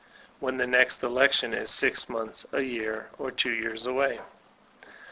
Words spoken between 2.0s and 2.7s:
months, a